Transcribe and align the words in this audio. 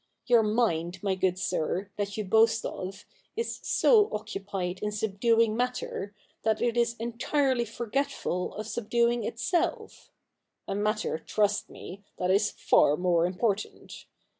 Your 0.25 0.41
mind, 0.41 0.97
my 1.03 1.13
good 1.13 1.37
sir, 1.37 1.91
that 1.95 2.17
you 2.17 2.23
boast 2.23 2.65
of, 2.65 3.05
is 3.35 3.59
so 3.61 4.09
occupied 4.11 4.79
in 4.79 4.91
subduing 4.91 5.55
matter, 5.55 6.15
that 6.41 6.59
it 6.59 6.75
is 6.75 6.95
entirely 6.97 7.65
forgetful 7.65 8.49
38 8.49 8.49
THE 8.49 8.49
NEW 8.49 8.55
REPUBLIC 8.55 8.55
[rk. 8.55 8.55
i 8.55 8.59
of 8.59 8.67
subduing 8.67 9.23
itself— 9.27 10.11
a 10.67 10.73
matter, 10.73 11.19
trust 11.19 11.69
me, 11.69 12.03
that 12.17 12.31
is 12.31 12.49
far 12.49 12.97
more 12.97 13.27
important. 13.27 14.07